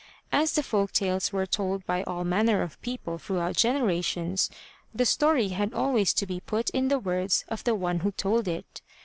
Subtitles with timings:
[0.31, 4.49] As the folk tales were told by all manner of people throughout generations,
[4.95, 8.47] the story had always to be put in the words of the one who told
[8.47, 8.81] it.